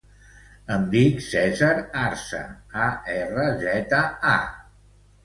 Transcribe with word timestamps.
Em 0.75 0.85
dic 0.93 1.19
Cèsar 1.25 1.69
Arza: 2.03 2.39
a, 2.87 2.87
erra, 3.17 3.45
zeta, 3.61 4.01
a. 4.31 4.89